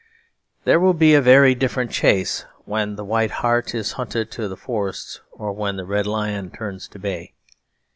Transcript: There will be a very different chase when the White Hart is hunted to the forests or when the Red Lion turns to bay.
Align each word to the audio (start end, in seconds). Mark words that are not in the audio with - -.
There 0.63 0.79
will 0.79 0.95
be 0.95 1.13
a 1.13 1.21
very 1.21 1.53
different 1.53 1.91
chase 1.91 2.43
when 2.65 2.95
the 2.95 3.05
White 3.05 3.29
Hart 3.29 3.75
is 3.75 3.91
hunted 3.91 4.31
to 4.31 4.47
the 4.47 4.57
forests 4.57 5.21
or 5.31 5.51
when 5.51 5.75
the 5.75 5.85
Red 5.85 6.07
Lion 6.07 6.49
turns 6.49 6.87
to 6.87 6.97
bay. 6.97 7.35